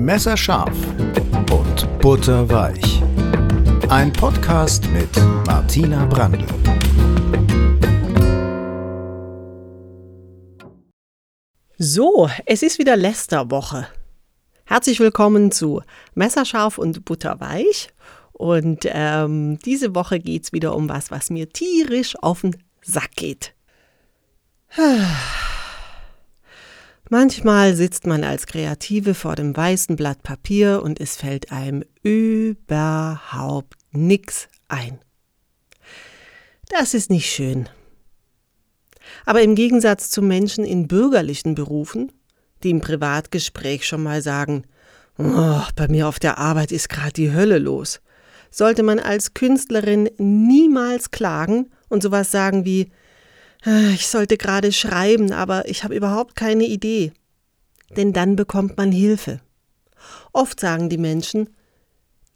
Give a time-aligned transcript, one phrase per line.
[0.00, 0.74] Messerscharf
[1.52, 3.02] und butterweich.
[3.90, 5.14] Ein Podcast mit
[5.46, 6.46] Martina Brandl.
[11.76, 13.88] So, es ist wieder Lästerwoche.
[14.64, 15.82] Herzlich willkommen zu
[16.14, 17.90] Messerscharf und Butterweich.
[18.32, 23.10] Und ähm, diese Woche geht es wieder um was, was mir tierisch auf den Sack
[23.16, 23.52] geht.
[27.12, 33.74] Manchmal sitzt man als Kreative vor dem weißen Blatt Papier und es fällt einem überhaupt
[33.90, 35.00] nichts ein.
[36.68, 37.68] Das ist nicht schön.
[39.26, 42.12] Aber im Gegensatz zu Menschen in bürgerlichen Berufen,
[42.62, 44.62] die im Privatgespräch schon mal sagen,
[45.18, 48.00] oh, bei mir auf der Arbeit ist gerade die Hölle los,
[48.52, 52.92] sollte man als Künstlerin niemals klagen und sowas sagen wie,
[53.64, 57.12] ich sollte gerade schreiben, aber ich habe überhaupt keine Idee.
[57.96, 59.40] Denn dann bekommt man Hilfe.
[60.32, 61.50] Oft sagen die Menschen,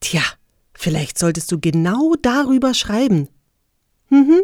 [0.00, 0.22] Tja,
[0.74, 3.28] vielleicht solltest du genau darüber schreiben.
[4.10, 4.42] Mhm,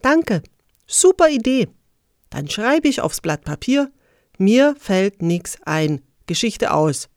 [0.00, 0.42] danke,
[0.86, 1.68] super Idee.
[2.30, 3.92] Dann schreibe ich aufs Blatt Papier,
[4.38, 7.08] mir fällt nichts ein, Geschichte aus.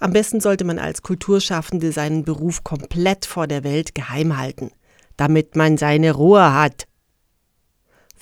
[0.00, 4.70] Am besten sollte man als Kulturschaffende seinen Beruf komplett vor der Welt geheim halten,
[5.16, 6.86] damit man seine Ruhe hat.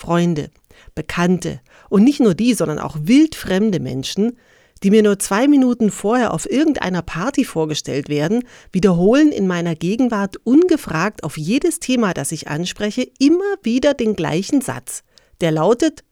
[0.02, 0.50] Freunde,
[0.96, 4.36] Bekannte und nicht nur die, sondern auch wildfremde Menschen,
[4.82, 8.42] die mir nur zwei Minuten vorher auf irgendeiner Party vorgestellt werden,
[8.72, 14.60] wiederholen in meiner Gegenwart ungefragt auf jedes Thema, das ich anspreche, immer wieder den gleichen
[14.60, 15.04] Satz,
[15.40, 16.02] der lautet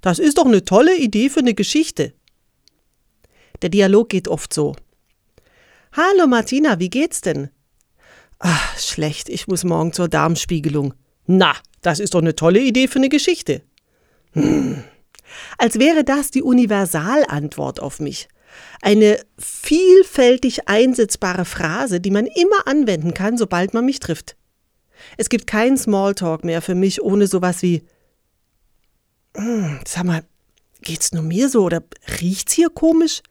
[0.00, 2.14] Das ist doch eine tolle Idee für eine Geschichte.
[3.62, 4.74] Der Dialog geht oft so.
[5.92, 7.50] Hallo Martina, wie geht's denn?
[8.40, 10.94] Ach, schlecht, ich muss morgen zur Darmspiegelung.
[11.26, 13.62] Na, das ist doch eine tolle Idee für eine Geschichte.
[14.32, 14.82] Hm.
[15.58, 18.28] Als wäre das die Universalantwort auf mich.
[18.80, 24.36] Eine vielfältig einsetzbare Phrase, die man immer anwenden kann, sobald man mich trifft.
[25.16, 27.82] Es gibt keinen Smalltalk mehr für mich ohne sowas wie
[29.36, 30.24] hm, Sag mal,
[30.82, 31.82] geht's nur mir so oder
[32.20, 33.22] riecht's hier komisch?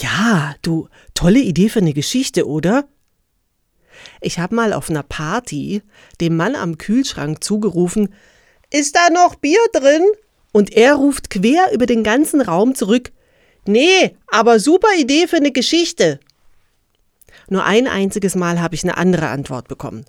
[0.00, 2.88] Ja, du, tolle Idee für eine Geschichte, oder?
[4.20, 5.82] Ich habe mal auf einer Party
[6.20, 8.14] dem Mann am Kühlschrank zugerufen,
[8.70, 10.04] ist da noch Bier drin?
[10.52, 13.12] Und er ruft quer über den ganzen Raum zurück,
[13.66, 16.20] nee, aber super Idee für eine Geschichte.
[17.48, 20.04] Nur ein einziges Mal habe ich eine andere Antwort bekommen.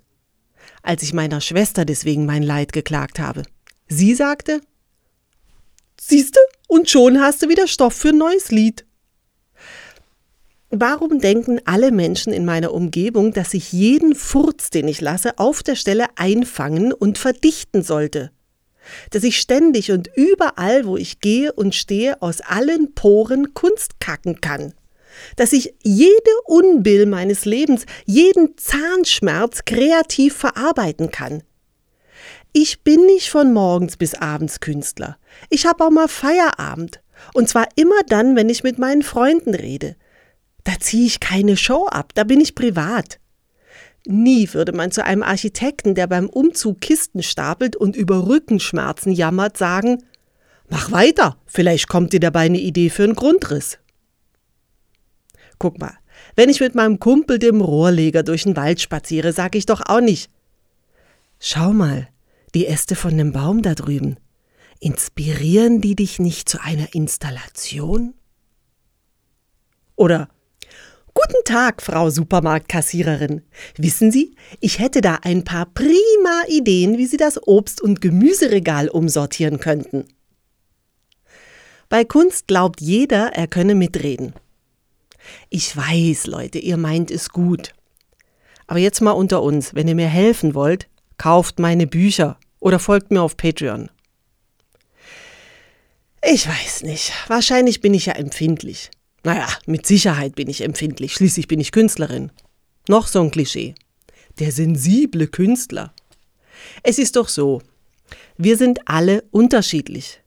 [0.82, 3.42] Als ich meiner Schwester deswegen mein Leid geklagt habe.
[3.88, 4.60] Sie sagte,
[6.00, 8.86] Siehste, und schon hast du wieder Stoff für ein neues Lied.
[10.72, 15.64] Warum denken alle Menschen in meiner Umgebung, dass ich jeden Furz, den ich lasse, auf
[15.64, 18.30] der Stelle einfangen und verdichten sollte?
[19.10, 24.40] Dass ich ständig und überall, wo ich gehe und stehe, aus allen Poren Kunst kacken
[24.40, 24.72] kann?
[25.34, 31.42] Dass ich jede Unbill meines Lebens, jeden Zahnschmerz kreativ verarbeiten kann?
[32.52, 35.18] Ich bin nicht von morgens bis abends Künstler.
[35.50, 37.00] Ich habe auch mal Feierabend.
[37.34, 39.96] Und zwar immer dann, wenn ich mit meinen Freunden rede.
[40.64, 43.18] Da ziehe ich keine Show ab, da bin ich privat.
[44.06, 49.56] Nie würde man zu einem Architekten, der beim Umzug Kisten stapelt und über Rückenschmerzen jammert,
[49.56, 50.02] sagen,
[50.68, 53.78] mach weiter, vielleicht kommt dir dabei eine Idee für einen Grundriss.
[55.58, 55.98] Guck mal,
[56.36, 60.00] wenn ich mit meinem Kumpel dem Rohrleger durch den Wald spaziere, sage ich doch auch
[60.00, 60.30] nicht,
[61.38, 62.08] schau mal,
[62.54, 64.16] die Äste von dem Baum da drüben,
[64.80, 68.14] inspirieren die dich nicht zu einer Installation?
[69.96, 70.30] Oder
[71.12, 73.42] Guten Tag, Frau Supermarktkassiererin.
[73.76, 78.88] Wissen Sie, ich hätte da ein paar prima Ideen, wie Sie das Obst- und Gemüseregal
[78.88, 80.04] umsortieren könnten.
[81.88, 84.34] Bei Kunst glaubt jeder, er könne mitreden.
[85.48, 87.74] Ich weiß, Leute, ihr meint es gut.
[88.68, 90.88] Aber jetzt mal unter uns, wenn ihr mir helfen wollt,
[91.18, 93.90] kauft meine Bücher oder folgt mir auf Patreon.
[96.22, 98.90] Ich weiß nicht, wahrscheinlich bin ich ja empfindlich.
[99.22, 102.30] Naja, mit Sicherheit bin ich empfindlich, schließlich bin ich Künstlerin.
[102.88, 103.74] Noch so ein Klischee.
[104.38, 105.92] Der sensible Künstler.
[106.82, 107.62] Es ist doch so,
[108.36, 110.22] wir sind alle unterschiedlich.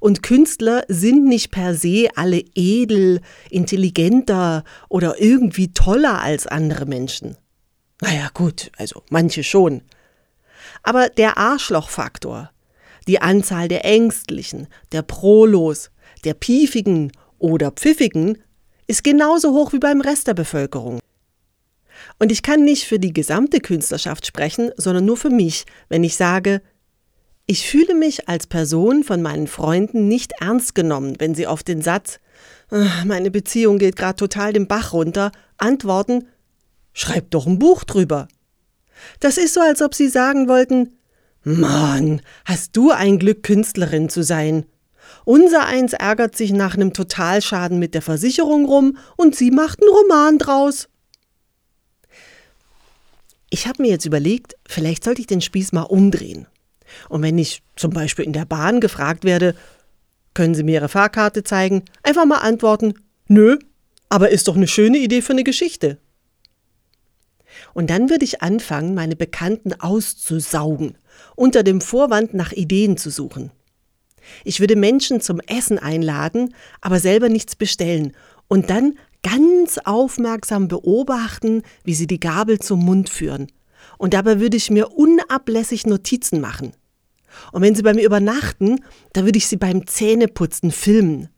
[0.00, 3.20] Und Künstler sind nicht per se alle edel,
[3.50, 7.36] intelligenter oder irgendwie toller als andere Menschen.
[8.00, 9.82] Naja, gut, also manche schon.
[10.82, 12.50] Aber der Arschlochfaktor,
[13.06, 15.90] die Anzahl der Ängstlichen, der Prolos,
[16.24, 18.38] der Piefigen oder Pfiffigen
[18.86, 21.00] ist genauso hoch wie beim Rest der Bevölkerung.
[22.18, 26.16] Und ich kann nicht für die gesamte Künstlerschaft sprechen, sondern nur für mich, wenn ich
[26.16, 26.62] sage,
[27.46, 31.82] ich fühle mich als Person von meinen Freunden nicht ernst genommen, wenn sie auf den
[31.82, 32.20] Satz
[32.70, 35.32] Ah, meine Beziehung geht gerade total den Bach runter.
[35.56, 36.28] Antworten,
[36.92, 38.28] schreib doch ein Buch drüber.
[39.20, 40.98] Das ist so, als ob sie sagen wollten,
[41.44, 44.66] Mann, hast du ein Glück, Künstlerin zu sein.
[45.24, 49.90] Unser eins ärgert sich nach einem Totalschaden mit der Versicherung rum und sie macht einen
[49.90, 50.88] Roman draus.
[53.50, 56.46] Ich habe mir jetzt überlegt, vielleicht sollte ich den Spieß mal umdrehen.
[57.08, 59.54] Und wenn ich zum Beispiel in der Bahn gefragt werde,
[60.34, 62.94] können Sie mir Ihre Fahrkarte zeigen, einfach mal antworten,
[63.26, 63.58] nö,
[64.08, 65.98] aber ist doch eine schöne Idee für eine Geschichte.
[67.74, 70.96] Und dann würde ich anfangen, meine Bekannten auszusaugen,
[71.34, 73.50] unter dem Vorwand nach Ideen zu suchen.
[74.44, 78.12] Ich würde Menschen zum Essen einladen, aber selber nichts bestellen
[78.48, 83.48] und dann ganz aufmerksam beobachten, wie sie die Gabel zum Mund führen.
[83.98, 86.72] Und dabei würde ich mir unablässig Notizen machen.
[87.52, 88.80] Und wenn sie bei mir übernachten,
[89.12, 91.28] dann würde ich sie beim Zähneputzen filmen.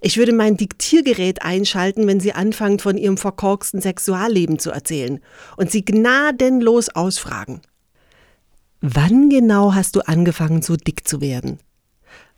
[0.00, 5.20] Ich würde mein Diktiergerät einschalten, wenn sie anfangen, von ihrem verkorksten Sexualleben zu erzählen
[5.56, 7.62] und sie gnadenlos ausfragen.
[8.86, 11.58] Wann genau hast du angefangen, so dick zu werden?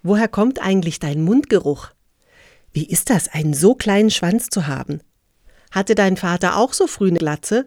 [0.05, 1.89] Woher kommt eigentlich dein Mundgeruch?
[2.71, 5.01] Wie ist das, einen so kleinen Schwanz zu haben?
[5.73, 7.67] Hatte dein Vater auch so früh eine Glatze?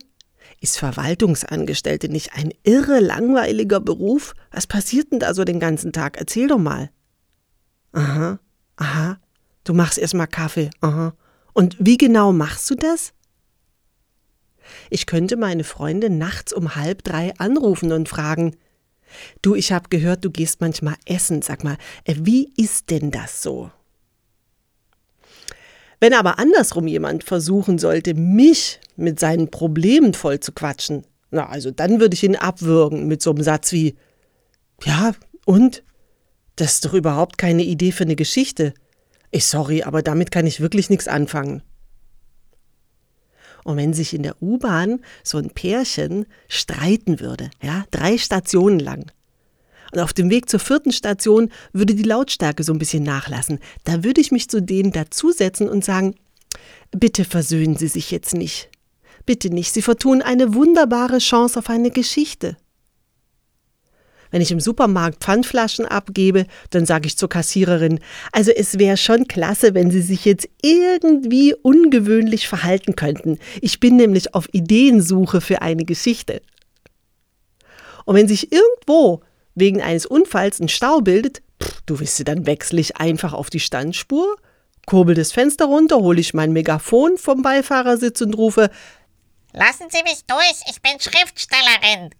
[0.62, 4.34] Ist Verwaltungsangestellte nicht ein irre langweiliger Beruf?
[4.50, 6.16] Was passiert denn da so den ganzen Tag?
[6.18, 6.90] Erzähl doch mal.
[7.92, 8.40] Aha,
[8.78, 9.20] aha.
[9.66, 10.70] Du machst erstmal Kaffee.
[10.80, 11.14] Aha.
[11.52, 13.12] Und wie genau machst du das?
[14.90, 18.56] Ich könnte meine Freunde nachts um halb drei anrufen und fragen,
[19.42, 21.42] Du, ich habe gehört, du gehst manchmal essen.
[21.42, 23.72] Sag mal, äh, wie ist denn das so?
[26.00, 31.72] Wenn aber andersrum jemand versuchen sollte, mich mit seinen Problemen voll zu quatschen, na, also
[31.72, 33.96] dann würde ich ihn abwürgen mit so einem Satz wie,
[34.84, 35.14] ja,
[35.46, 35.84] und?
[36.56, 38.74] Das ist doch überhaupt keine Idee für eine Geschichte.
[39.32, 41.62] Ich sorry, aber damit kann ich wirklich nichts anfangen.
[43.64, 49.12] Und wenn sich in der U-Bahn so ein Pärchen streiten würde, ja, drei Stationen lang,
[49.92, 53.60] und auf dem Weg zur vierten Station würde die Lautstärke so ein bisschen nachlassen.
[53.86, 56.16] Da würde ich mich zu denen dazusetzen und sagen,
[56.92, 58.70] bitte versöhnen Sie sich jetzt nicht.
[59.26, 62.58] Bitte nicht, Sie vertun eine wunderbare Chance auf eine Geschichte.
[64.32, 68.00] Wenn ich im Supermarkt Pfandflaschen abgebe, dann sage ich zur Kassiererin,
[68.32, 73.40] also es wäre schon klasse, wenn Sie sich jetzt irgendwie ungewöhnlich verhalten könnten.
[73.62, 76.42] Ich bin nämlich auf Ideensuche für eine Geschichte.
[78.06, 79.22] Und wenn sich irgendwo
[79.56, 83.60] wegen eines Unfalls ein Stau bildet, pff, du wisst, dann wechsle ich einfach auf die
[83.60, 84.36] Standspur,
[84.86, 88.70] kurbel das Fenster runter, hole ich mein Megafon vom Beifahrersitz und rufe
[89.52, 92.12] Lassen Sie mich durch, ich bin Schriftstellerin.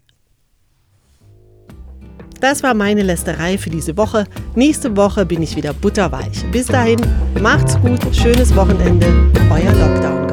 [2.40, 4.24] Das war meine Lästerei für diese Woche.
[4.54, 6.44] Nächste Woche bin ich wieder butterweich.
[6.50, 6.98] Bis dahin,
[7.40, 9.06] macht's gut, schönes Wochenende,
[9.50, 10.29] euer Lockdown.